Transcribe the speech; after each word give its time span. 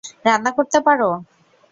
রান্না 0.25 0.51
করতে 0.57 0.79
পারো? 0.87 1.09